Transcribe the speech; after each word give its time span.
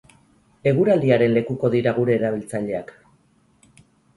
Eguraldiaren 0.71 1.35
lekuko 1.35 1.71
dira 1.75 1.93
gure 1.99 2.17
erabiltzaileak. 2.21 2.91